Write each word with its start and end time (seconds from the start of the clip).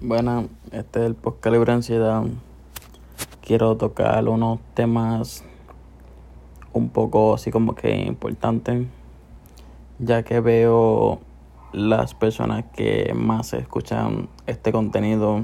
Bueno, 0.00 0.48
este 0.72 1.00
es 1.00 1.06
el 1.06 1.14
podcast 1.14 1.52
Libre 1.52 1.72
Ansiedad. 1.72 2.24
Quiero 3.40 3.76
tocar 3.76 4.28
unos 4.28 4.58
temas 4.74 5.44
un 6.72 6.88
poco 6.88 7.34
así 7.34 7.52
como 7.52 7.76
que 7.76 7.94
importantes, 8.02 8.88
ya 10.00 10.24
que 10.24 10.40
veo 10.40 11.20
las 11.72 12.12
personas 12.12 12.64
que 12.74 13.12
más 13.14 13.54
escuchan 13.54 14.28
este 14.46 14.72
contenido 14.72 15.42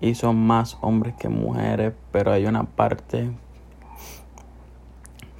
y 0.00 0.14
son 0.14 0.46
más 0.46 0.78
hombres 0.80 1.14
que 1.16 1.28
mujeres, 1.28 1.94
pero 2.12 2.30
hay 2.30 2.46
una 2.46 2.62
parte 2.62 3.32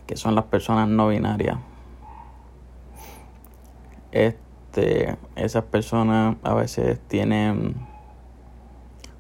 que 0.09 0.17
son 0.17 0.35
las 0.35 0.47
personas 0.47 0.89
no 0.89 1.09
binarias. 1.09 1.59
Esas 4.77 5.65
personas 5.65 6.37
a 6.43 6.55
veces 6.55 6.99
tienen 7.09 7.75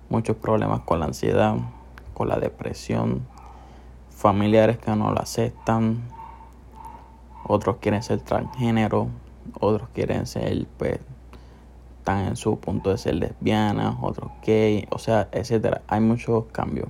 muchos 0.09 0.37
problemas 0.37 0.80
con 0.80 1.01
la 1.01 1.06
ansiedad, 1.06 1.56
con 2.14 2.28
la 2.28 2.38
depresión, 2.38 3.27
familiares 4.11 4.78
que 4.78 4.95
no 4.95 5.11
lo 5.11 5.20
aceptan, 5.20 6.02
otros 7.47 7.77
quieren 7.80 8.02
ser 8.02 8.20
transgénero, 8.20 9.09
otros 9.61 9.88
quieren 9.95 10.27
ser, 10.27 10.66
pues, 10.78 11.00
están 11.98 12.27
en 12.27 12.36
su 12.36 12.59
punto 12.59 12.91
de 12.91 12.98
ser 12.98 13.16
lesbianas, 13.16 13.97
otros 14.00 14.30
gay, 14.45 14.86
o 14.91 14.98
sea, 14.98 15.28
etcétera. 15.33 15.83
Hay 15.88 16.00
muchos 16.00 16.45
cambios. 16.52 16.88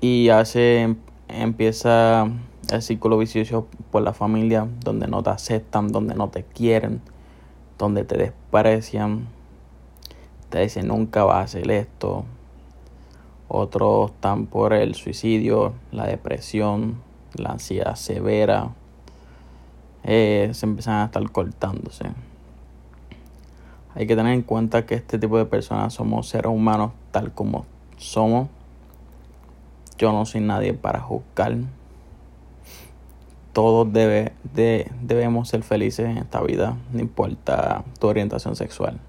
Y 0.00 0.30
hace 0.30 0.96
empieza 1.28 2.26
el 2.72 2.82
círculo 2.82 3.18
vicioso 3.18 3.66
por 3.90 4.02
la 4.02 4.12
familia, 4.12 4.68
donde 4.84 5.08
no 5.08 5.22
te 5.22 5.30
aceptan, 5.30 5.88
donde 5.92 6.14
no 6.14 6.28
te 6.28 6.44
quieren, 6.44 7.00
donde 7.78 8.04
te 8.04 8.16
desprecian, 8.16 9.26
te 10.50 10.60
dicen 10.60 10.88
nunca 10.88 11.24
vas 11.24 11.36
a 11.36 11.40
hacer 11.42 11.70
esto. 11.70 12.24
Otros 13.48 14.12
están 14.12 14.46
por 14.46 14.72
el 14.72 14.94
suicidio, 14.94 15.74
la 15.90 16.06
depresión, 16.06 17.00
la 17.34 17.50
ansiedad 17.50 17.96
severa. 17.96 18.70
Eh, 20.04 20.50
se 20.52 20.66
empiezan 20.66 20.94
a 20.94 21.04
estar 21.06 21.28
cortándose. 21.30 22.12
Hay 23.94 24.06
que 24.06 24.14
tener 24.14 24.34
en 24.34 24.42
cuenta 24.42 24.86
que 24.86 24.94
este 24.94 25.18
tipo 25.18 25.36
de 25.36 25.46
personas 25.46 25.94
somos 25.94 26.28
seres 26.28 26.52
humanos 26.52 26.92
tal 27.10 27.32
como 27.32 27.66
somos. 27.96 28.48
Yo 29.98 30.12
no 30.12 30.24
soy 30.26 30.40
nadie 30.40 30.72
para 30.72 31.00
juzgar 31.00 31.56
todos 33.52 33.92
debe, 33.92 34.32
de, 34.54 34.90
debemos 35.02 35.48
ser 35.48 35.62
felices 35.62 36.06
en 36.06 36.18
esta 36.18 36.40
vida, 36.42 36.76
no 36.92 37.00
importa 37.00 37.84
tu 37.98 38.06
orientación 38.06 38.56
sexual. 38.56 39.00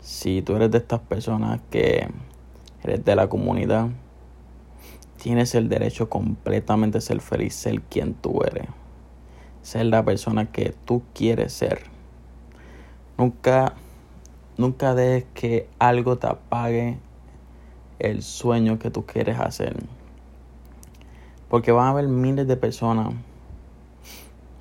Si 0.00 0.42
tú 0.42 0.56
eres 0.56 0.70
de 0.70 0.78
estas 0.78 1.00
personas 1.00 1.60
que 1.70 2.08
eres 2.82 3.04
de 3.04 3.16
la 3.16 3.28
comunidad, 3.28 3.88
tienes 5.22 5.54
el 5.54 5.68
derecho 5.68 6.08
completamente 6.08 6.98
de 6.98 7.02
ser 7.02 7.20
feliz, 7.20 7.54
ser 7.54 7.80
quien 7.82 8.14
tú 8.14 8.42
eres, 8.42 8.66
ser 9.62 9.86
la 9.86 10.04
persona 10.04 10.50
que 10.50 10.74
tú 10.84 11.02
quieres 11.14 11.52
ser. 11.52 11.82
Nunca, 13.18 13.74
nunca 14.56 14.94
dejes 14.94 15.26
que 15.34 15.68
algo 15.78 16.18
te 16.18 16.26
apague 16.26 16.98
el 17.98 18.22
sueño 18.22 18.78
que 18.78 18.90
tú 18.90 19.06
quieres 19.06 19.38
hacer. 19.38 19.76
Porque 21.52 21.70
van 21.70 21.88
a 21.88 21.90
haber 21.90 22.08
miles 22.08 22.48
de 22.48 22.56
personas. 22.56 23.12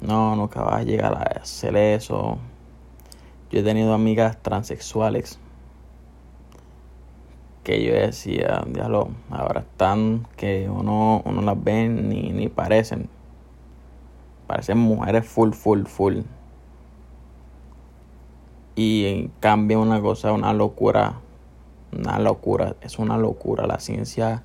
No, 0.01 0.35
nunca 0.35 0.61
vas 0.61 0.81
a 0.81 0.83
llegar 0.83 1.13
a 1.13 1.39
hacer 1.39 1.77
eso. 1.77 2.37
Yo 3.49 3.59
he 3.61 3.63
tenido 3.63 3.93
amigas 3.93 4.37
transexuales 4.41 5.39
que 7.63 7.81
yo 7.81 7.93
decía, 7.93 8.65
diablo, 8.67 9.07
ahora 9.29 9.61
están 9.61 10.27
que 10.35 10.69
uno, 10.69 11.21
uno 11.23 11.41
las 11.41 11.63
ve 11.63 11.87
ni, 11.87 12.33
ni 12.33 12.49
parecen. 12.49 13.07
Parecen 14.45 14.77
mujeres 14.77 15.25
full, 15.25 15.53
full, 15.53 15.85
full. 15.85 16.23
Y 18.75 19.29
cambia 19.39 19.79
una 19.79 20.01
cosa, 20.01 20.33
una 20.33 20.51
locura. 20.51 21.21
Una 21.97 22.19
locura. 22.19 22.75
Es 22.81 22.99
una 22.99 23.17
locura. 23.17 23.65
La 23.65 23.79
ciencia 23.79 24.43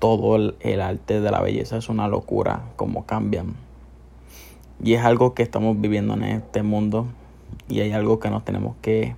todo 0.00 0.54
el, 0.60 0.80
arte 0.80 1.20
de 1.20 1.30
la 1.30 1.40
belleza 1.40 1.76
es 1.76 1.88
una 1.88 2.08
locura, 2.08 2.62
como 2.76 3.04
cambian. 3.06 3.54
Y 4.82 4.94
es 4.94 5.04
algo 5.04 5.34
que 5.34 5.42
estamos 5.42 5.78
viviendo 5.80 6.14
en 6.14 6.24
este 6.24 6.62
mundo 6.62 7.06
y 7.68 7.80
hay 7.80 7.92
algo 7.92 8.18
que 8.18 8.30
nos 8.30 8.44
tenemos 8.44 8.74
que 8.80 9.14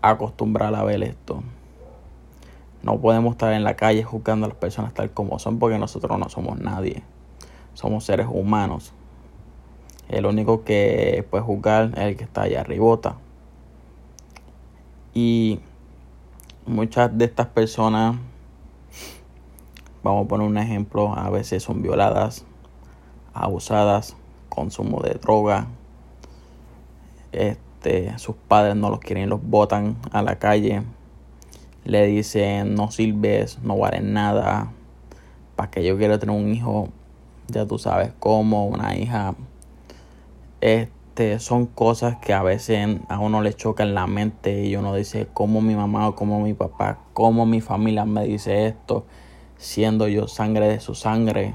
acostumbrar 0.00 0.74
a 0.76 0.84
ver 0.84 1.02
esto. 1.02 1.42
No 2.82 3.00
podemos 3.00 3.32
estar 3.32 3.52
en 3.52 3.64
la 3.64 3.74
calle 3.74 4.04
juzgando 4.04 4.46
a 4.46 4.48
las 4.48 4.56
personas 4.56 4.94
tal 4.94 5.10
como 5.10 5.38
son 5.40 5.58
porque 5.58 5.76
nosotros 5.76 6.18
no 6.18 6.28
somos 6.28 6.58
nadie. 6.60 7.02
Somos 7.74 8.04
seres 8.04 8.28
humanos. 8.30 8.92
El 10.08 10.24
único 10.24 10.62
que 10.62 11.26
puede 11.30 11.42
juzgar 11.42 11.90
es 11.96 12.04
el 12.04 12.16
que 12.16 12.24
está 12.24 12.42
allá 12.42 12.60
arribota. 12.60 13.16
Y 15.14 15.58
muchas 16.64 17.16
de 17.18 17.24
estas 17.24 17.48
personas 17.48 18.16
Vamos 20.02 20.24
a 20.24 20.28
poner 20.28 20.46
un 20.46 20.56
ejemplo, 20.56 21.12
a 21.14 21.28
veces 21.28 21.62
son 21.62 21.82
violadas, 21.82 22.46
abusadas, 23.34 24.16
consumo 24.48 25.02
de 25.02 25.10
droga. 25.10 25.66
Este, 27.32 28.18
sus 28.18 28.34
padres 28.34 28.76
no 28.76 28.88
los 28.88 29.00
quieren, 29.00 29.28
los 29.28 29.42
botan 29.42 29.98
a 30.10 30.22
la 30.22 30.38
calle. 30.38 30.84
Le 31.84 32.06
dicen, 32.06 32.74
no 32.74 32.90
sirves, 32.90 33.58
no 33.62 33.76
vales 33.76 34.02
nada. 34.02 34.72
Para 35.54 35.70
que 35.70 35.84
yo 35.84 35.98
quiera 35.98 36.18
tener 36.18 36.34
un 36.34 36.48
hijo, 36.54 36.88
ya 37.48 37.66
tú 37.66 37.78
sabes 37.78 38.10
cómo, 38.18 38.68
una 38.68 38.96
hija. 38.96 39.34
Este, 40.62 41.38
son 41.40 41.66
cosas 41.66 42.16
que 42.16 42.32
a 42.32 42.42
veces 42.42 42.88
a 43.10 43.18
uno 43.18 43.42
le 43.42 43.52
chocan 43.52 43.94
la 43.94 44.06
mente 44.06 44.64
y 44.64 44.76
uno 44.76 44.94
dice, 44.94 45.28
cómo 45.34 45.60
mi 45.60 45.74
mamá 45.74 46.08
o 46.08 46.14
cómo 46.14 46.40
mi 46.40 46.54
papá, 46.54 47.00
cómo 47.12 47.44
mi 47.44 47.60
familia 47.60 48.06
me 48.06 48.24
dice 48.24 48.66
esto 48.66 49.04
siendo 49.60 50.08
yo 50.08 50.26
sangre 50.26 50.66
de 50.68 50.80
su 50.80 50.94
sangre. 50.94 51.54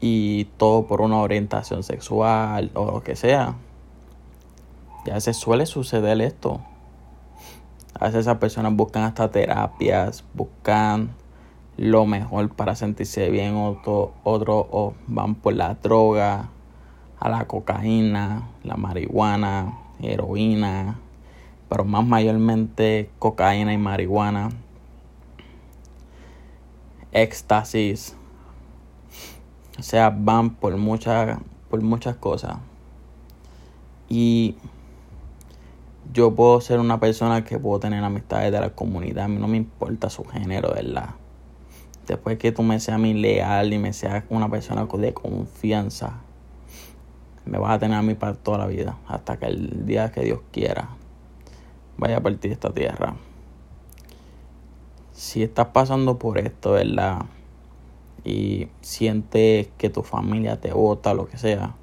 Y 0.00 0.44
todo 0.56 0.86
por 0.86 1.00
una 1.00 1.18
orientación 1.18 1.82
sexual 1.82 2.70
o 2.74 2.92
lo 2.92 3.02
que 3.02 3.16
sea. 3.16 3.54
Ya 5.06 5.18
se 5.20 5.32
suele 5.32 5.66
suceder 5.66 6.20
esto. 6.20 6.60
A 7.98 8.06
veces 8.06 8.20
esas 8.20 8.38
personas 8.38 8.74
buscan 8.74 9.04
hasta 9.04 9.30
terapias, 9.30 10.24
buscan 10.34 11.14
lo 11.76 12.04
mejor 12.04 12.54
para 12.54 12.74
sentirse 12.74 13.30
bien, 13.30 13.56
otro, 13.56 14.12
otro 14.22 14.68
o 14.70 14.94
van 15.06 15.34
por 15.34 15.54
la 15.54 15.74
droga, 15.74 16.50
a 17.18 17.28
la 17.28 17.46
cocaína, 17.46 18.48
la 18.64 18.76
marihuana, 18.76 19.78
heroína, 20.00 20.98
pero 21.68 21.84
más 21.84 22.04
mayormente 22.04 23.10
cocaína 23.18 23.72
y 23.72 23.78
marihuana 23.78 24.50
éxtasis. 27.12 28.16
O 29.78 29.82
sea, 29.82 30.10
van 30.10 30.50
por 30.50 30.76
muchas, 30.76 31.38
por 31.70 31.82
muchas 31.82 32.16
cosas. 32.16 32.56
Y 34.08 34.56
yo 36.12 36.34
puedo 36.34 36.60
ser 36.60 36.80
una 36.80 37.00
persona 37.00 37.44
que 37.44 37.58
puedo 37.58 37.80
tener 37.80 38.02
amistades 38.02 38.52
de 38.52 38.60
la 38.60 38.70
comunidad. 38.70 39.24
A 39.24 39.28
mí 39.28 39.38
no 39.38 39.48
me 39.48 39.56
importa 39.56 40.10
su 40.10 40.24
género, 40.24 40.72
¿verdad? 40.74 41.10
Después 42.06 42.36
que 42.38 42.52
tú 42.52 42.62
me 42.62 42.80
seas 42.80 42.98
mi 42.98 43.14
leal 43.14 43.72
y 43.72 43.78
me 43.78 43.92
seas 43.92 44.24
una 44.28 44.50
persona 44.50 44.86
de 44.86 45.14
confianza, 45.14 46.20
me 47.44 47.58
vas 47.58 47.72
a 47.72 47.78
tener 47.78 47.96
a 47.96 48.02
mí 48.02 48.14
para 48.14 48.34
toda 48.34 48.58
la 48.58 48.66
vida. 48.66 48.98
Hasta 49.06 49.38
que 49.38 49.46
el 49.46 49.86
día 49.86 50.10
que 50.12 50.22
Dios 50.22 50.40
quiera 50.50 50.88
vaya 51.96 52.16
a 52.18 52.20
partir 52.20 52.50
de 52.50 52.54
esta 52.54 52.72
tierra 52.72 53.14
si 55.22 55.44
estás 55.44 55.68
pasando 55.68 56.18
por 56.18 56.36
esto, 56.36 56.72
¿verdad? 56.72 57.26
Y 58.24 58.66
sientes 58.80 59.68
que 59.78 59.88
tu 59.88 60.02
familia 60.02 60.60
te 60.60 60.72
vota, 60.72 61.14
lo 61.14 61.28
que 61.28 61.38
sea, 61.38 61.76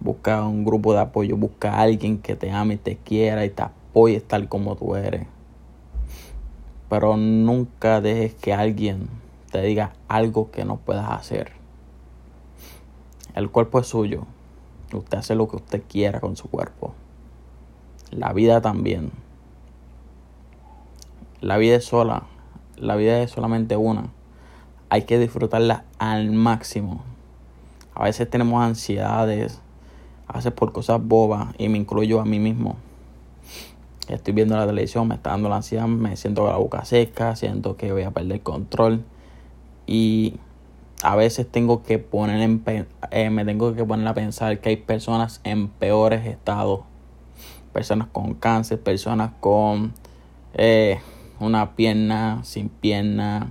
busca 0.00 0.44
un 0.44 0.64
grupo 0.64 0.92
de 0.92 0.98
apoyo, 0.98 1.36
busca 1.36 1.74
a 1.74 1.82
alguien 1.82 2.18
que 2.18 2.34
te 2.34 2.50
ame 2.50 2.74
y 2.74 2.78
te 2.78 2.96
quiera 2.96 3.44
y 3.44 3.50
te 3.50 3.62
apoye 3.62 4.20
tal 4.20 4.48
como 4.48 4.74
tú 4.74 4.96
eres. 4.96 5.28
Pero 6.90 7.16
nunca 7.16 8.00
dejes 8.00 8.34
que 8.34 8.52
alguien 8.52 9.10
te 9.52 9.62
diga 9.62 9.92
algo 10.08 10.50
que 10.50 10.64
no 10.64 10.76
puedas 10.76 11.08
hacer. 11.08 11.52
El 13.36 13.48
cuerpo 13.48 13.78
es 13.78 13.86
suyo. 13.86 14.26
Usted 14.92 15.18
hace 15.18 15.36
lo 15.36 15.46
que 15.46 15.54
usted 15.54 15.84
quiera 15.88 16.18
con 16.18 16.34
su 16.34 16.50
cuerpo. 16.50 16.94
La 18.10 18.32
vida 18.32 18.60
también. 18.60 19.12
La 21.40 21.58
vida 21.58 21.76
es 21.76 21.84
sola 21.84 22.24
la 22.76 22.96
vida 22.96 23.22
es 23.22 23.30
solamente 23.30 23.76
una. 23.76 24.10
Hay 24.88 25.02
que 25.02 25.18
disfrutarla 25.18 25.84
al 25.98 26.30
máximo. 26.32 27.02
A 27.94 28.04
veces 28.04 28.28
tenemos 28.28 28.62
ansiedades, 28.62 29.60
a 30.28 30.36
veces 30.36 30.52
por 30.52 30.72
cosas 30.72 31.00
bobas, 31.02 31.54
y 31.58 31.68
me 31.68 31.78
incluyo 31.78 32.20
a 32.20 32.24
mí 32.24 32.38
mismo. 32.38 32.76
estoy 34.08 34.34
viendo 34.34 34.56
la 34.56 34.66
televisión, 34.66 35.08
me 35.08 35.14
está 35.14 35.30
dando 35.30 35.48
la 35.48 35.56
ansiedad, 35.56 35.86
me 35.86 36.16
siento 36.16 36.42
con 36.42 36.50
la 36.50 36.58
boca 36.58 36.84
seca, 36.84 37.34
siento 37.36 37.76
que 37.76 37.92
voy 37.92 38.02
a 38.02 38.10
perder 38.10 38.40
control 38.42 39.04
y 39.86 40.34
a 41.02 41.16
veces 41.16 41.50
tengo 41.50 41.82
que 41.82 41.98
poner 41.98 42.40
en, 42.40 42.62
eh, 43.10 43.30
me 43.30 43.44
tengo 43.44 43.74
que 43.74 43.84
poner 43.84 44.06
a 44.08 44.14
pensar 44.14 44.60
que 44.60 44.70
hay 44.70 44.76
personas 44.76 45.40
en 45.44 45.68
peores 45.68 46.26
estados, 46.26 46.80
personas 47.72 48.08
con 48.12 48.34
cáncer, 48.34 48.80
personas 48.80 49.32
con 49.40 49.92
eh, 50.54 51.00
una 51.40 51.76
pierna 51.76 52.40
sin 52.44 52.68
pierna, 52.68 53.50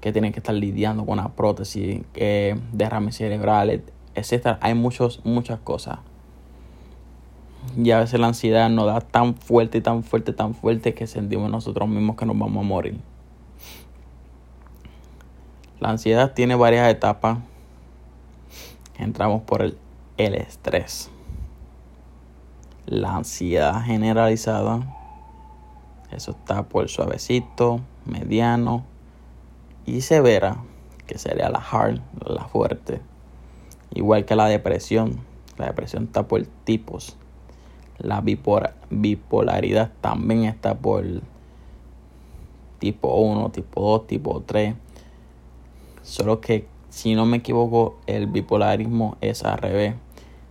que 0.00 0.12
tienen 0.12 0.32
que 0.32 0.40
estar 0.40 0.54
lidiando 0.54 1.06
con 1.06 1.18
una 1.18 1.30
prótesis, 1.30 2.02
que 2.12 2.58
derrames 2.72 3.16
cerebrales, 3.16 3.80
etcétera. 4.14 4.58
Hay 4.60 4.74
muchos, 4.74 5.20
muchas 5.24 5.58
cosas. 5.60 5.98
Y 7.76 7.90
a 7.90 8.00
veces 8.00 8.20
la 8.20 8.26
ansiedad 8.26 8.68
nos 8.68 8.86
da 8.86 9.00
tan 9.00 9.34
fuerte, 9.34 9.80
tan 9.80 10.02
fuerte, 10.02 10.32
tan 10.32 10.54
fuerte 10.54 10.94
que 10.94 11.06
sentimos 11.06 11.50
nosotros 11.50 11.88
mismos 11.88 12.16
que 12.16 12.26
nos 12.26 12.38
vamos 12.38 12.62
a 12.62 12.66
morir. 12.66 12.98
La 15.80 15.90
ansiedad 15.90 16.32
tiene 16.34 16.54
varias 16.54 16.90
etapas. 16.90 17.38
Entramos 18.98 19.42
por 19.42 19.62
el, 19.62 19.78
el 20.18 20.34
estrés. 20.34 21.10
La 22.86 23.16
ansiedad 23.16 23.82
generalizada. 23.82 25.03
Eso 26.14 26.30
está 26.30 26.68
por 26.68 26.88
suavecito, 26.88 27.80
mediano 28.06 28.84
y 29.84 30.00
severa, 30.00 30.58
que 31.06 31.18
sería 31.18 31.50
la 31.50 31.58
hard, 31.58 32.00
la 32.26 32.44
fuerte. 32.44 33.00
Igual 33.92 34.24
que 34.24 34.36
la 34.36 34.46
depresión. 34.46 35.20
La 35.58 35.66
depresión 35.66 36.04
está 36.04 36.26
por 36.26 36.44
tipos. 36.64 37.16
La 37.98 38.22
bipolaridad 38.90 39.92
también 40.00 40.44
está 40.44 40.74
por 40.74 41.04
tipo 42.78 43.14
1, 43.16 43.50
tipo 43.50 43.80
2, 43.80 44.06
tipo 44.06 44.42
3. 44.44 44.74
Solo 46.02 46.40
que, 46.40 46.66
si 46.90 47.14
no 47.14 47.24
me 47.24 47.38
equivoco, 47.38 47.98
el 48.06 48.26
bipolarismo 48.26 49.16
es 49.20 49.44
al 49.44 49.58
revés. 49.58 49.94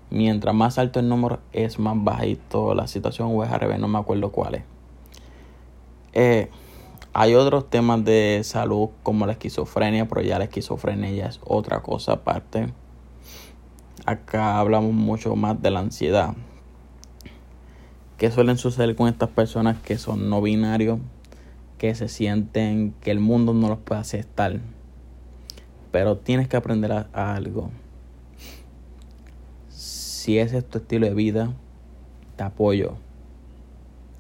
Mientras 0.10 0.54
más 0.54 0.78
alto 0.78 1.00
el 1.00 1.10
número, 1.10 1.40
es 1.52 1.80
más 1.80 1.96
bajito 1.98 2.76
la 2.76 2.88
situación 2.88 3.32
o 3.34 3.44
es 3.44 3.52
al 3.52 3.60
revés, 3.60 3.80
no 3.80 3.88
me 3.88 4.00
acuerdo 4.00 4.32
cuál 4.32 4.56
es. 4.56 4.73
Eh, 6.14 6.50
hay 7.16 7.36
otros 7.36 7.70
temas 7.70 8.04
de 8.04 8.42
salud 8.44 8.90
como 9.04 9.28
la 9.28 9.34
esquizofrenia, 9.34 10.08
pero 10.08 10.22
ya 10.22 10.40
la 10.40 10.46
esquizofrenia 10.46 11.12
ya 11.12 11.28
es 11.28 11.40
otra 11.44 11.82
cosa 11.82 12.14
aparte. 12.14 12.74
Acá 14.06 14.60
hablamos 14.60 14.94
mucho 14.94 15.36
más 15.36 15.62
de 15.62 15.70
la 15.72 15.80
ansiedad. 15.80 16.34
¿Qué 18.18 18.32
suelen 18.32 18.58
suceder 18.58 18.96
con 18.96 19.08
estas 19.08 19.30
personas 19.30 19.78
que 19.80 19.98
son 19.98 20.30
no 20.30 20.42
binarios? 20.42 21.00
Que 21.78 21.94
se 21.94 22.08
sienten 22.08 22.94
que 23.02 23.12
el 23.12 23.20
mundo 23.20 23.54
no 23.54 23.70
los 23.70 23.80
puede 23.80 24.02
aceptar. 24.02 24.60
Pero 25.92 26.18
tienes 26.18 26.48
que 26.48 26.58
aprender 26.58 26.92
a, 26.92 27.36
algo. 27.36 27.70
Si 29.70 30.40
ese 30.40 30.58
es 30.58 30.68
tu 30.68 30.80
estilo 30.80 31.06
de 31.06 31.14
vida, 31.14 31.54
te 32.36 32.44
apoyo. 32.44 32.96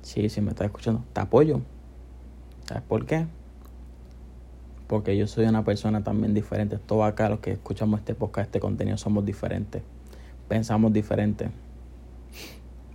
Sí, 0.01 0.29
si 0.29 0.41
me 0.41 0.49
estás 0.49 0.65
escuchando, 0.65 1.03
te 1.13 1.21
apoyo. 1.21 1.61
¿Sabes 2.67 2.83
por 2.83 3.05
qué? 3.05 3.25
Porque 4.87 5.17
yo 5.17 5.27
soy 5.27 5.45
una 5.45 5.63
persona 5.63 6.03
también 6.03 6.33
diferente. 6.33 6.77
Todos 6.77 7.05
acá 7.05 7.29
los 7.29 7.39
que 7.39 7.51
escuchamos 7.51 7.99
este 7.99 8.15
podcast, 8.15 8.47
este 8.47 8.59
contenido, 8.59 8.97
somos 8.97 9.25
diferentes. 9.25 9.81
Pensamos 10.47 10.93
diferente. 10.93 11.49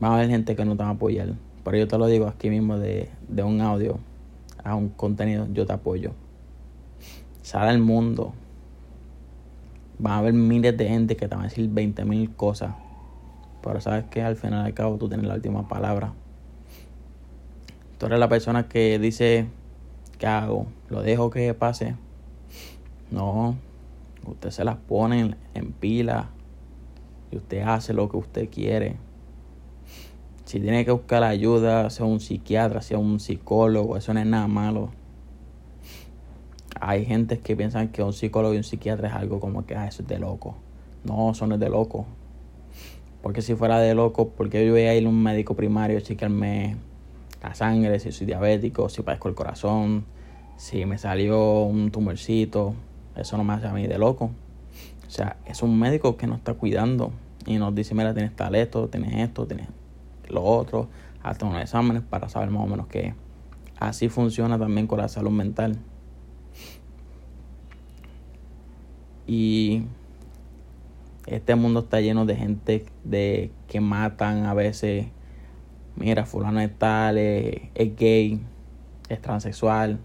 Va 0.02 0.08
a 0.08 0.14
haber 0.14 0.28
gente 0.28 0.54
que 0.54 0.64
no 0.64 0.76
te 0.76 0.82
va 0.82 0.90
a 0.90 0.92
apoyar. 0.92 1.34
Pero 1.64 1.76
yo 1.76 1.88
te 1.88 1.98
lo 1.98 2.06
digo 2.06 2.26
aquí 2.26 2.50
mismo 2.50 2.78
de, 2.78 3.10
de 3.28 3.42
un 3.42 3.60
audio 3.60 3.98
a 4.64 4.74
un 4.74 4.90
contenido, 4.90 5.46
yo 5.52 5.66
te 5.66 5.72
apoyo. 5.72 6.12
Sale 7.42 7.70
al 7.70 7.78
mundo. 7.78 8.32
Va 10.04 10.14
a 10.14 10.18
haber 10.18 10.34
miles 10.34 10.76
de 10.76 10.88
gente 10.88 11.16
que 11.16 11.28
te 11.28 11.34
van 11.34 11.44
a 11.44 11.48
decir 11.48 11.68
20 11.68 12.04
mil 12.04 12.30
cosas. 12.34 12.74
Pero 13.62 13.80
sabes 13.80 14.04
que 14.04 14.22
al 14.22 14.36
final 14.36 14.64
al 14.64 14.74
cabo 14.74 14.96
tú 14.96 15.08
tienes 15.08 15.26
la 15.26 15.34
última 15.34 15.68
palabra. 15.68 16.12
Tú 17.98 18.06
eres 18.06 18.18
la 18.20 18.28
persona 18.28 18.68
que 18.68 18.98
dice, 18.98 19.46
¿qué 20.18 20.26
hago? 20.26 20.66
¿Lo 20.90 21.02
dejo 21.02 21.30
que 21.30 21.54
pase? 21.54 21.94
No. 23.10 23.56
Usted 24.26 24.50
se 24.50 24.64
las 24.64 24.76
pone 24.76 25.34
en 25.54 25.72
pila. 25.72 26.28
Y 27.30 27.36
usted 27.36 27.62
hace 27.62 27.92
lo 27.94 28.08
que 28.08 28.16
usted 28.16 28.48
quiere 28.50 28.96
si 30.48 30.60
tiene 30.60 30.82
que 30.86 30.92
buscar 30.92 31.24
ayuda, 31.24 31.90
sea 31.90 32.06
un 32.06 32.20
psiquiatra, 32.20 32.80
sea 32.80 32.96
un 32.96 33.20
psicólogo, 33.20 33.98
eso 33.98 34.14
no 34.14 34.20
es 34.20 34.24
nada 34.24 34.48
malo. 34.48 34.88
Hay 36.80 37.04
gente 37.04 37.38
que 37.38 37.54
piensan 37.54 37.88
que 37.88 38.02
un 38.02 38.14
psicólogo 38.14 38.54
y 38.54 38.56
un 38.56 38.64
psiquiatra 38.64 39.08
es 39.08 39.14
algo 39.14 39.40
como 39.40 39.66
que 39.66 39.76
ah, 39.76 39.86
eso 39.86 40.00
es 40.00 40.08
de 40.08 40.18
loco. 40.18 40.54
No, 41.04 41.32
eso 41.32 41.46
no 41.46 41.56
es 41.56 41.60
de 41.60 41.68
loco. 41.68 42.06
Porque 43.20 43.42
si 43.42 43.56
fuera 43.56 43.78
de 43.78 43.94
loco, 43.94 44.30
porque 44.30 44.64
yo 44.64 44.72
voy 44.72 44.84
a 44.84 44.94
ir 44.94 45.04
a 45.04 45.10
un 45.10 45.22
médico 45.22 45.54
primario 45.54 45.98
a 45.98 46.00
chequearme 46.00 46.76
la 47.42 47.54
sangre, 47.54 47.98
si 48.00 48.12
soy 48.12 48.26
diabético, 48.26 48.88
si 48.88 49.02
padezco 49.02 49.28
el 49.28 49.34
corazón, 49.34 50.04
si 50.56 50.84
me 50.86 50.98
salió 50.98 51.62
un 51.62 51.90
tumorcito, 51.90 52.74
eso 53.16 53.36
no 53.36 53.44
me 53.44 53.54
hace 53.54 53.66
a 53.66 53.72
mí 53.72 53.86
de 53.86 53.98
loco. 53.98 54.30
O 55.06 55.10
sea, 55.10 55.36
es 55.46 55.62
un 55.62 55.78
médico 55.78 56.16
que 56.16 56.26
nos 56.26 56.38
está 56.38 56.54
cuidando 56.54 57.12
y 57.46 57.58
nos 57.58 57.74
dice, 57.74 57.94
mira, 57.94 58.12
tienes 58.12 58.34
talento, 58.36 58.88
tienes 58.88 59.14
esto, 59.14 59.46
tienes 59.46 59.68
lo 60.28 60.44
otro, 60.44 60.88
hasta 61.22 61.46
unos 61.46 61.62
exámenes 61.62 62.02
para 62.02 62.28
saber 62.28 62.50
más 62.50 62.62
o 62.62 62.66
menos 62.66 62.86
qué 62.88 63.14
Así 63.78 64.08
funciona 64.08 64.58
también 64.58 64.86
con 64.88 64.98
la 64.98 65.08
salud 65.08 65.30
mental. 65.30 65.78
Y 69.26 69.84
este 71.26 71.54
mundo 71.54 71.80
está 71.80 72.00
lleno 72.00 72.26
de 72.26 72.34
gente 72.34 72.86
de 73.04 73.52
que 73.68 73.80
matan 73.80 74.46
a 74.46 74.54
veces. 74.54 75.06
Mira, 75.98 76.26
fulano 76.26 76.60
es 76.60 76.78
tal, 76.78 77.18
es, 77.18 77.96
gay, 77.96 78.40
es 79.08 79.20
transexual, 79.20 79.98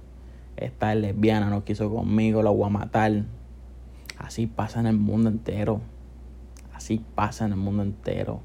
está 0.58 0.96
lesbiana, 0.96 1.52
no 1.52 1.64
quiso 1.64 1.94
conmigo, 1.94 2.42
la 2.42 2.50
voy 2.50 2.66
a 2.66 2.70
matar. 2.70 3.26
Así 4.18 4.48
pasa 4.48 4.80
en 4.80 4.88
el 4.88 4.98
mundo 4.98 5.30
entero. 5.30 5.82
Así 6.74 7.04
pasa 7.14 7.46
en 7.46 7.52
el 7.52 7.60
mundo 7.60 7.84
entero. 7.84 8.42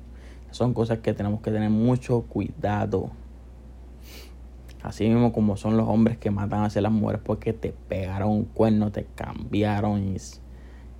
Son 0.50 0.74
cosas 0.74 0.98
que 0.98 1.14
tenemos 1.14 1.40
que 1.40 1.50
tener 1.50 1.70
mucho 1.70 2.22
cuidado. 2.22 3.12
Así 4.82 5.08
mismo 5.08 5.32
como 5.32 5.56
son 5.56 5.78
los 5.78 5.88
hombres 5.88 6.18
que 6.18 6.30
matan 6.30 6.60
a 6.64 6.80
las 6.80 6.92
mujeres 6.92 7.22
porque 7.24 7.54
te 7.54 7.72
pegaron 7.72 8.30
un 8.30 8.44
cuerno, 8.44 8.92
te 8.92 9.06
cambiaron 9.14 10.16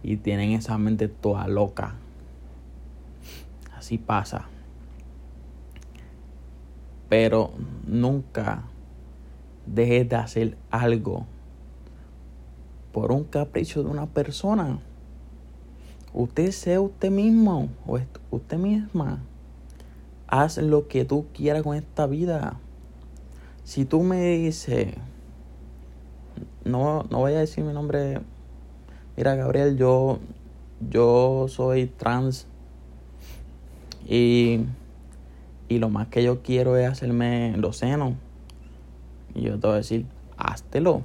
y, 0.03 0.17
tienen 0.17 0.53
esa 0.53 0.79
mente 0.79 1.09
toda 1.09 1.47
loca. 1.47 1.95
Así 3.77 3.99
pasa. 3.99 4.49
Pero 7.09 7.53
nunca 7.87 8.65
dejes 9.67 10.09
de 10.09 10.17
hacer 10.17 10.57
algo 10.71 11.27
por 12.93 13.13
un 13.13 13.25
capricho 13.25 13.83
de 13.83 13.91
una 13.91 14.07
persona. 14.07 14.79
Usted 16.13 16.51
sea 16.51 16.81
usted 16.81 17.11
mismo 17.11 17.69
o 17.87 17.99
usted 18.31 18.57
misma 18.59 19.21
haz 20.29 20.59
lo 20.59 20.87
que 20.89 21.05
tú 21.05 21.27
quieras 21.35 21.63
con 21.63 21.77
esta 21.77 22.07
vida. 22.07 22.61
Si 23.65 23.85
tú 23.85 24.03
me 24.03 24.37
dices, 24.39 24.95
no, 26.65 27.05
no 27.11 27.19
voy 27.19 27.33
a 27.33 27.39
decir 27.39 27.65
mi 27.65 27.73
nombre, 27.73 28.21
mira 29.17 29.35
Gabriel, 29.35 29.77
yo, 29.77 30.19
yo 30.91 31.47
soy 31.49 31.87
trans 31.87 32.47
y, 34.07 34.61
y 35.69 35.79
lo 35.79 35.91
más 35.91 36.09
que 36.09 36.23
yo 36.23 36.43
quiero 36.43 36.77
es 36.77 36.89
hacerme 36.89 37.55
los 37.57 37.77
senos. 37.77 38.15
Y 39.35 39.43
yo 39.43 39.59
te 39.59 39.67
voy 39.67 39.75
a 39.75 39.77
decir, 39.79 40.07
háztelo. 40.37 41.03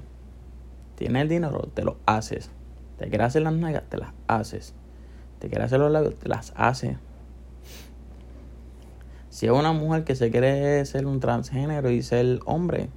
Tienes 0.96 1.24
el 1.24 1.30
dinero, 1.30 1.70
te 1.74 1.84
lo 1.84 1.98
haces. 2.06 2.50
Te 2.98 3.10
quieres 3.10 3.28
hacer 3.28 3.42
las 3.42 3.54
nalgas, 3.54 3.84
te 3.90 3.98
las 3.98 4.14
haces. 4.28 4.74
Te 5.40 5.50
quieres 5.50 5.66
hacer 5.66 5.80
los 5.80 5.92
labios, 5.92 6.16
te 6.16 6.30
las 6.30 6.54
haces. 6.56 6.98
Si 9.30 9.48
es 9.48 9.52
una 9.52 9.74
mujer 9.74 10.04
que 10.04 10.16
se 10.16 10.32
quiere 10.32 10.86
ser 10.86 11.06
un 11.08 11.20
transgénero 11.20 11.90
y 11.90 12.02
ser 12.02 12.40
hombre, 12.46 12.90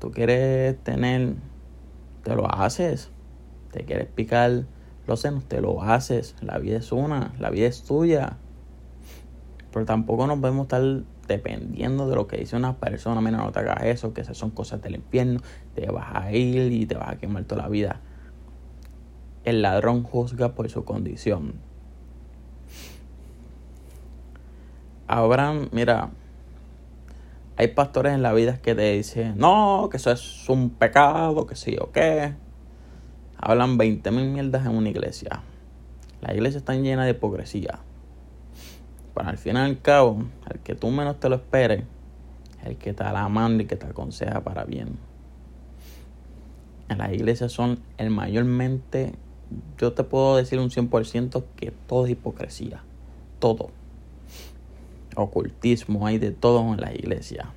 tú 0.00 0.10
quieres 0.10 0.82
tener, 0.82 1.34
te 2.24 2.34
lo 2.34 2.52
haces. 2.52 3.10
Te 3.70 3.84
quieres 3.84 4.08
picar 4.08 4.64
los 5.06 5.20
senos, 5.20 5.44
te 5.44 5.60
lo 5.60 5.82
haces. 5.82 6.34
La 6.40 6.58
vida 6.58 6.78
es 6.78 6.90
una, 6.90 7.34
la 7.38 7.50
vida 7.50 7.66
es 7.66 7.84
tuya. 7.84 8.38
Pero 9.74 9.86
tampoco 9.86 10.28
nos 10.28 10.38
podemos 10.38 10.66
estar 10.66 10.82
dependiendo 11.26 12.08
de 12.08 12.14
lo 12.14 12.28
que 12.28 12.36
dice 12.36 12.54
una 12.54 12.76
persona. 12.76 13.20
Mira, 13.20 13.38
no 13.38 13.50
te 13.50 13.58
hagas 13.58 13.82
eso, 13.82 14.14
que 14.14 14.20
esas 14.20 14.38
son 14.38 14.50
cosas 14.50 14.80
del 14.80 14.94
infierno. 14.94 15.40
Te 15.74 15.90
vas 15.90 16.14
a 16.14 16.30
ir 16.30 16.70
y 16.70 16.86
te 16.86 16.94
vas 16.94 17.08
a 17.08 17.16
quemar 17.16 17.42
toda 17.42 17.62
la 17.62 17.68
vida. 17.68 18.00
El 19.42 19.62
ladrón 19.62 20.04
juzga 20.04 20.54
por 20.54 20.70
su 20.70 20.84
condición. 20.84 21.54
Abraham, 25.08 25.68
mira, 25.72 26.10
hay 27.56 27.66
pastores 27.66 28.14
en 28.14 28.22
la 28.22 28.32
vida 28.32 28.58
que 28.58 28.76
te 28.76 28.92
dicen, 28.92 29.36
no, 29.38 29.88
que 29.90 29.96
eso 29.96 30.12
es 30.12 30.48
un 30.48 30.70
pecado, 30.70 31.48
que 31.48 31.56
sí 31.56 31.76
o 31.80 31.90
qué. 31.90 32.32
Hablan 33.38 33.76
20 33.76 34.08
mil 34.12 34.30
mierdas 34.30 34.66
en 34.66 34.76
una 34.76 34.90
iglesia. 34.90 35.42
La 36.20 36.32
iglesia 36.32 36.58
está 36.58 36.74
llena 36.76 37.04
de 37.04 37.10
hipocresía. 37.10 37.80
Pero 39.14 39.28
al 39.28 39.38
fin 39.38 39.56
y 39.56 39.58
al 39.58 39.80
cabo, 39.80 40.24
el 40.50 40.58
que 40.60 40.74
tú 40.74 40.90
menos 40.90 41.20
te 41.20 41.28
lo 41.28 41.36
esperes, 41.36 41.84
el 42.64 42.76
que 42.76 42.92
te 42.92 43.04
la 43.04 43.28
manda 43.28 43.62
y 43.62 43.66
que 43.66 43.76
te 43.76 43.86
aconseja 43.86 44.40
para 44.42 44.64
bien. 44.64 44.98
En 46.88 46.98
las 46.98 47.12
iglesias 47.12 47.52
son 47.52 47.80
el 47.98 48.10
mayormente, 48.10 49.12
yo 49.78 49.92
te 49.92 50.04
puedo 50.04 50.36
decir 50.36 50.58
un 50.58 50.70
100% 50.70 51.44
que 51.56 51.72
todo 51.86 52.06
es 52.06 52.12
hipocresía. 52.12 52.82
Todo 53.38 53.70
ocultismo, 55.16 56.06
hay 56.06 56.18
de 56.18 56.30
todo 56.30 56.72
en 56.72 56.80
la 56.80 56.92
iglesia. 56.92 57.50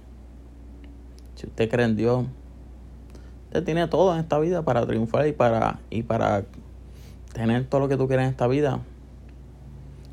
Si 1.35 1.47
usted 1.47 1.69
cree 1.69 1.85
en 1.85 1.95
Dios, 1.95 2.25
usted 3.47 3.63
tiene 3.63 3.87
todo 3.87 4.13
en 4.13 4.21
esta 4.21 4.39
vida 4.39 4.63
para 4.63 4.85
triunfar 4.85 5.27
y 5.27 5.33
para, 5.33 5.79
y 5.89 6.03
para 6.03 6.45
tener 7.33 7.65
todo 7.65 7.81
lo 7.81 7.87
que 7.87 7.97
tú 7.97 8.07
quieres 8.07 8.25
en 8.25 8.31
esta 8.31 8.47
vida. 8.47 8.79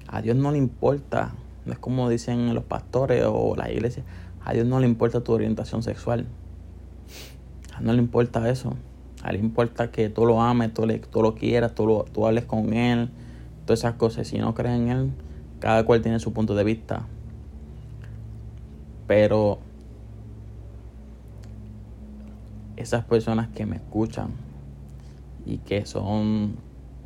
A 0.09 0.23
Dios 0.23 0.37
no 0.37 0.53
le 0.53 0.59
importa, 0.59 1.33
no 1.65 1.73
es 1.73 1.79
como 1.79 2.09
dicen 2.09 2.55
los 2.55 2.65
pastores 2.65 3.25
o 3.27 3.55
la 3.57 3.71
iglesia, 3.71 4.05
a 4.45 4.53
Dios 4.53 4.67
no 4.67 4.79
le 4.79 4.87
importa 4.87 5.23
tu 5.23 5.33
orientación 5.33 5.83
sexual. 5.83 6.27
A 7.73 7.79
Dios 7.79 7.83
no 7.83 7.93
le 7.93 7.99
importa 7.99 8.49
eso. 8.49 8.75
A 9.23 9.31
Él 9.31 9.37
le 9.37 9.43
importa 9.43 9.91
que 9.91 10.11
tú 10.11 10.27
lo 10.27 10.43
ames, 10.43 10.75
tú, 10.75 10.87
tú 11.11 11.23
lo 11.23 11.35
quieras, 11.35 11.75
tú, 11.75 11.87
lo, 11.87 12.05
tú 12.05 12.27
hables 12.27 12.45
con 12.45 12.75
Él, 12.75 13.09
todas 13.65 13.81
esas 13.81 13.95
cosas. 13.95 14.29
Si 14.29 14.39
no 14.39 14.55
crees 14.55 14.77
en 14.77 14.89
Él, 14.89 15.11
cada 15.61 15.85
cual 15.85 16.03
tiene 16.03 16.21
su 16.21 16.35
punto 16.35 16.55
de 16.55 16.63
vista. 16.63 17.07
Pero 19.07 19.59
esas 22.77 23.05
personas 23.05 23.49
que 23.49 23.65
me 23.65 23.77
escuchan 23.77 24.29
y 25.47 25.59
que 25.59 25.87
son 25.87 26.57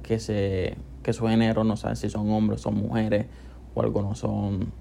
que 0.02 0.18
se 0.18 0.76
que 1.02 1.12
su 1.12 1.26
género 1.26 1.64
no 1.64 1.76
saben 1.76 1.96
si 1.96 2.08
son 2.10 2.30
hombres 2.30 2.60
son 2.60 2.74
mujeres 2.74 3.26
o 3.74 3.82
algunos 3.82 4.18
son 4.18 4.72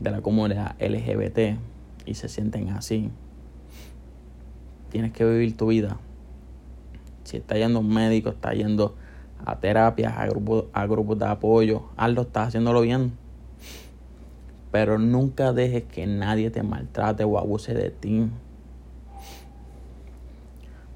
de 0.00 0.10
la 0.10 0.20
comunidad 0.20 0.76
LGBT 0.80 1.58
y 2.06 2.14
se 2.14 2.28
sienten 2.28 2.70
así 2.70 3.10
tienes 4.90 5.12
que 5.12 5.24
vivir 5.24 5.56
tu 5.56 5.68
vida 5.68 5.98
si 7.24 7.36
está 7.36 7.56
yendo 7.56 7.78
a 7.78 7.82
un 7.82 7.92
médico 7.92 8.30
está 8.30 8.52
yendo 8.52 8.96
a 9.44 9.60
terapias 9.60 10.16
a 10.16 10.26
grupos 10.26 10.64
a 10.72 10.86
grupos 10.86 11.18
de 11.18 11.26
apoyo 11.26 11.84
algo 11.96 12.22
estás 12.22 12.48
haciéndolo 12.48 12.80
bien 12.80 13.12
pero 14.70 14.98
nunca 14.98 15.52
dejes 15.52 15.84
que 15.84 16.06
nadie 16.06 16.50
te 16.50 16.62
maltrate 16.62 17.24
o 17.24 17.38
abuse 17.38 17.74
de 17.74 17.90
ti. 17.90 18.28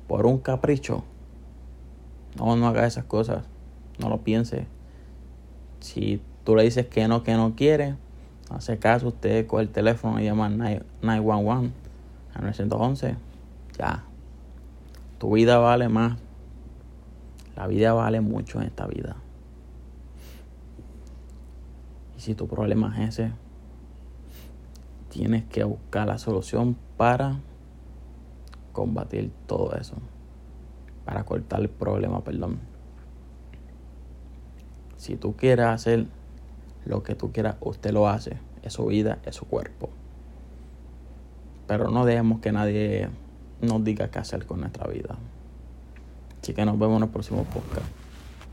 Por 0.07 0.27
un 0.27 0.39
capricho. 0.39 1.03
No, 2.39 2.57
no 2.57 2.69
hagas 2.69 2.93
esas 2.93 3.05
cosas. 3.05 3.45
No 3.99 4.09
lo 4.09 4.23
pienses. 4.23 4.67
Si 5.81 6.21
tú 6.45 6.57
le 6.57 6.63
dices 6.63 6.87
que 6.87 7.09
no, 7.09 7.23
que 7.23 7.35
no 7.35 7.55
quiere, 7.55 7.97
hace 8.51 8.79
caso, 8.79 9.09
usted 9.09 9.47
con 9.47 9.61
el 9.61 9.69
teléfono 9.69 10.21
y 10.21 10.25
llama 10.25 10.47
al 10.47 10.85
911, 11.03 11.73
a 12.35 12.41
911. 12.41 13.17
Ya. 13.79 14.05
Tu 15.19 15.33
vida 15.33 15.59
vale 15.59 15.89
más. 15.89 16.19
La 17.57 17.67
vida 17.67 17.93
vale 17.93 18.21
mucho 18.21 18.61
en 18.61 18.67
esta 18.67 18.87
vida. 18.87 19.17
Y 22.17 22.21
si 22.21 22.35
tu 22.35 22.49
problema 22.49 22.95
es 23.03 23.19
ese, 23.19 23.33
tienes 25.09 25.45
que 25.45 25.63
buscar 25.63 26.09
la 26.09 26.19
solución 26.19 26.77
para 26.97 27.37
combatir 28.73 29.31
todo 29.47 29.75
eso. 29.77 29.95
Para 31.05 31.25
cortar 31.25 31.61
el 31.61 31.69
problema, 31.69 32.25
perdón. 32.25 32.74
Si 35.05 35.17
tú 35.17 35.37
quieres 35.37 35.67
hacer 35.67 36.07
lo 36.87 37.03
que 37.03 37.15
tú 37.15 37.31
quieras, 37.31 37.57
usted 37.61 37.93
lo 37.93 38.09
hace. 38.09 38.39
Es 38.63 38.73
su 38.73 38.87
vida, 38.87 39.19
es 39.27 39.37
su 39.37 39.45
cuerpo. 39.45 39.91
Pero 41.67 41.91
no 41.91 42.07
dejemos 42.07 42.41
que 42.41 42.53
nadie 42.53 43.11
nos 43.61 43.85
diga 43.85 44.11
qué 44.11 44.19
hacer 44.19 44.47
con 44.47 44.61
nuestra 44.61 44.87
vida. 44.87 45.19
Así 46.41 46.55
que 46.55 46.65
nos 46.65 46.79
vemos 46.79 46.97
en 46.97 47.03
el 47.03 47.11
próximo 47.11 47.45
podcast. 47.45 48.04